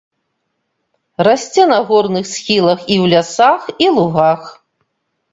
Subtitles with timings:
[1.25, 4.41] Расце на горных схілах і ў лясах і лугах.